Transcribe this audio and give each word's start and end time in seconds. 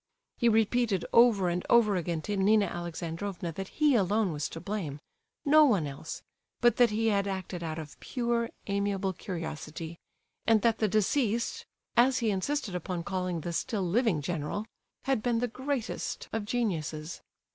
He 0.39 0.49
repeated 0.49 1.05
over 1.13 1.47
and 1.47 1.63
over 1.69 1.95
again 1.95 2.23
to 2.23 2.35
Nina 2.35 2.65
Alexandrovna 2.65 3.51
that 3.51 3.67
he 3.67 3.93
alone 3.93 4.31
was 4.31 4.49
to 4.49 4.59
blame—no 4.59 5.63
one 5.63 5.85
else—but 5.85 6.77
that 6.77 6.89
he 6.89 7.09
had 7.09 7.27
acted 7.27 7.61
out 7.61 7.77
of 7.77 7.99
"pure 7.99 8.49
amiable 8.65 9.13
curiosity," 9.13 9.99
and 10.47 10.63
that 10.63 10.79
"the 10.79 10.87
deceased," 10.87 11.67
as 11.95 12.17
he 12.17 12.31
insisted 12.31 12.73
upon 12.73 13.03
calling 13.03 13.41
the 13.41 13.53
still 13.53 13.83
living 13.87 14.23
general, 14.23 14.65
had 15.03 15.21
been 15.21 15.37
the 15.37 15.47
greatest 15.47 16.29
of 16.33 16.45
geniuses. 16.45 17.21